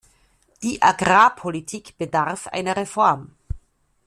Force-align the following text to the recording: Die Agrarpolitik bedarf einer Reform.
Die 0.63 0.81
Agrarpolitik 0.81 1.95
bedarf 1.99 2.47
einer 2.47 2.75
Reform. 2.75 3.35